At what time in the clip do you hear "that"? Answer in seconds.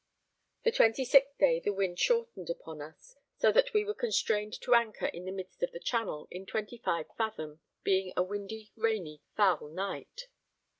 3.51-3.71